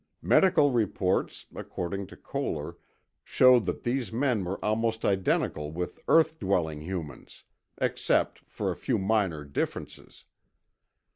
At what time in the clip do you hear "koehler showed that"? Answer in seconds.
2.17-3.83